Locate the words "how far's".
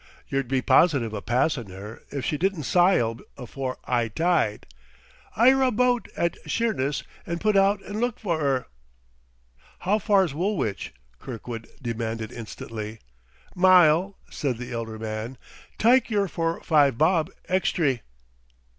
9.81-10.33